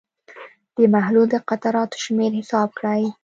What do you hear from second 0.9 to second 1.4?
محلول د